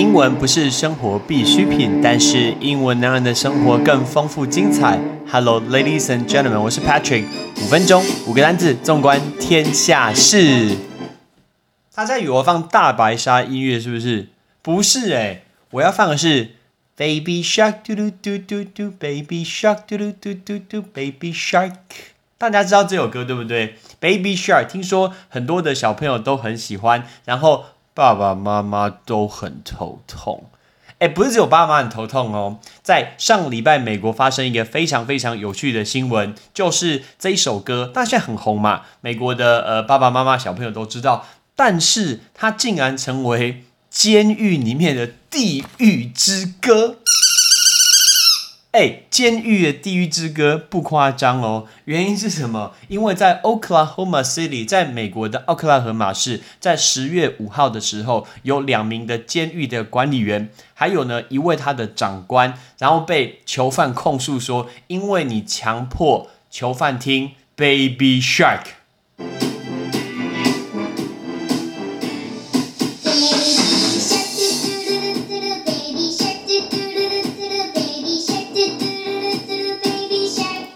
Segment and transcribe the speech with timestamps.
[0.00, 4.98] 英文不是生活必需品，但是英文能让的生活更丰富精彩。
[5.30, 7.26] Hello, ladies and gentlemen，我是 Patrick。
[7.62, 10.74] 五分钟，五个单字，纵观天下事。
[11.94, 14.28] 大家以为我放大白鲨音乐是不是？
[14.62, 15.42] 不是诶，
[15.72, 16.52] 我要放的是
[16.96, 21.72] Baby Shark，嘟嘟嘟嘟嘟，Baby Shark，嘟嘟嘟嘟嘟，Baby Shark。
[22.38, 27.66] 大家知道这首歌对不对？Baby Shark，听说很多的小朋友都很喜欢，然后。
[28.00, 30.44] 爸爸妈妈都很头痛，
[31.00, 32.58] 哎，不是只有爸妈很头痛哦。
[32.82, 46.99] 在上礼拜，美国发生一个非常非常有趣的新闻，就是这一首歌，但现在很红嘛，美国的呃爸爸妈妈小朋友都知道，但是它竟然成为监狱里面的地狱之歌。
[48.72, 51.66] 哎，监狱的地狱之歌不夸张哦。
[51.86, 52.72] 原因是什么？
[52.86, 69.49] 因为在 Oklahoma City，在美国的奥克拉荷马市，在十月五号的时候，有两名的监狱的管理员，还有呢一位他的长官，然后被囚犯控诉说，因为你强迫囚犯听 Baby Shark。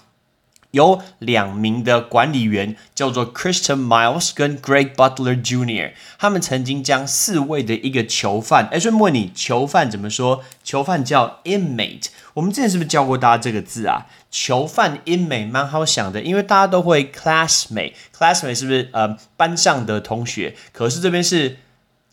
[0.71, 10.43] 有两名的管理员，叫做 Christian Miles 跟 Greg Butler Jr.，他们曾经将四位的一个囚犯，哎，顺便问你，囚犯怎么说？
[10.63, 12.07] 囚犯叫 inmate。
[12.35, 14.05] 我们之前是不是教过大家这个字啊？
[14.29, 20.53] 囚犯 inmate 蛮好想的，因为大家都会 classmate，classmate 是不是呃班上的同学？
[20.71, 21.57] 可是这边是。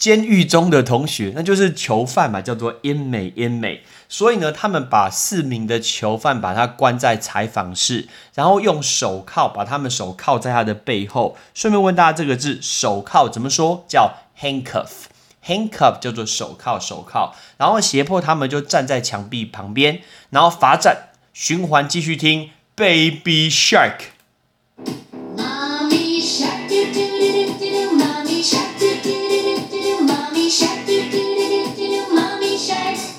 [0.03, 3.83] 监狱中的同学，那就是囚犯嘛，叫做 inmate inmate。
[4.09, 11.37] 所以呢，他们把四名的囚犯把他关在采访室，然后用手铐把他们手铐在他的背后。
[11.55, 13.85] 顺便问大家，这个字手铐怎么说？
[13.87, 15.05] 叫 handcuff。
[15.47, 17.33] handcuff 叫做手铐手铐。
[17.57, 23.99] 然后胁迫他们就站在墙壁旁边，然后罚站循环继续听 Baby Shark。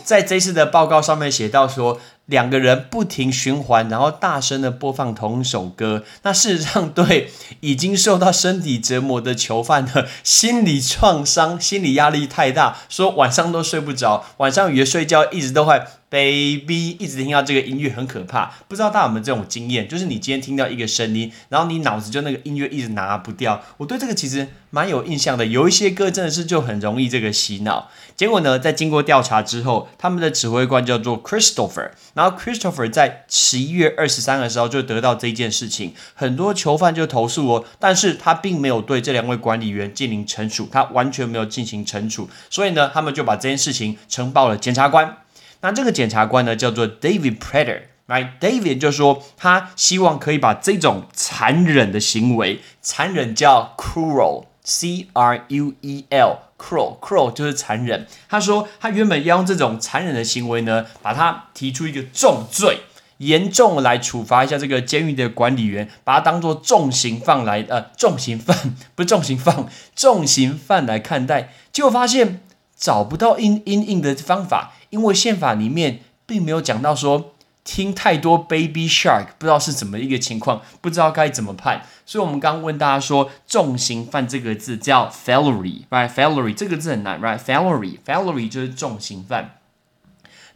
[0.04, 6.04] 在这次的报告上面写到说，两个人不停循环，然后大声的播放同一首歌。
[6.24, 7.30] 那事实上对
[7.60, 15.82] 已经受到身体折磨的囚犯的心理创伤、心理压力太大，说晚上都睡不着，晚上约睡觉一直都会。
[16.14, 19.88] Baby，一直听到这个音乐很可怕，不知道大家有没有这种经验？
[19.88, 23.64] 就是你今天听到一个声音，然后你脑子就那个音乐一直拿不掉。
[23.78, 27.90] 我对这个其实蛮有印象的，有一些歌真的是就很容易这个洗脑。
[28.16, 45.18] 结果呢，在经过调查之后，他们的指挥官叫做 Christopher，然后 Christopher 在十一月二十三的时候就得到这件事情，很多囚犯就投诉哦，但是他并没有对这两位管理员进行惩处，他完全没有进行惩处，所以呢，他们就把这件事情呈报了检察官。
[45.62, 47.82] 那这个检察官呢，叫做 David Prater。
[48.08, 58.08] 来，David 就说他希望可以把这种残忍的行为，残忍叫 cruel cruel, cruel, cruel 就是残忍。
[58.30, 62.80] 他说他原本要用这种残忍的行为呢，把他提出一个重罪，
[63.18, 69.66] 严重来处罚一下这个监狱的管理员，把他当做重刑犯来，呃，重刑犯不是重刑犯，
[69.96, 71.54] 重刑犯来看待。
[71.72, 72.42] 结果发现
[72.78, 74.74] 找不到应应应的方法。
[74.94, 77.33] 因为宪法里面并没有讲到说
[77.64, 81.86] 听太多 Baby Shark，不知道是怎么一个情况，不知道该怎么判。
[82.06, 89.58] 所以我们刚刚问大家说，重刑犯这个字叫 felony，right？felony 这个字很难，right？felony，felony 就是重刑犯。